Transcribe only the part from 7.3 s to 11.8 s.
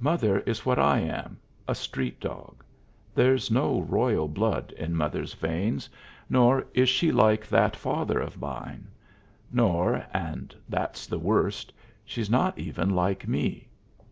that father of mine, nor and that's the worst